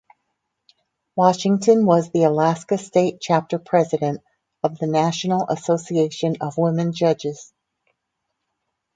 Washington 1.15 1.85
was 1.85 2.09
the 2.09 2.23
Alaska 2.23 2.79
state 2.79 3.19
chapter 3.21 3.59
president 3.59 4.21
of 4.63 4.79
the 4.79 4.87
National 4.87 5.45
Association 5.47 6.37
of 6.41 6.57
Women 6.57 6.91
Judges. 6.91 7.53